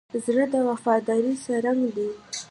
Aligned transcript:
زړه 0.25 0.45
د 0.53 0.55
وفادارۍ 0.69 1.35
څرک 1.45 1.79
دی. 1.95 2.09